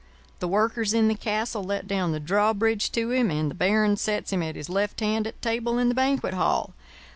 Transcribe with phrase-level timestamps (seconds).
[0.39, 4.33] The Workers in the castle let down the drawbridge to him, and the Baron sets
[4.33, 6.73] him at his left hand at table in the banquet hall.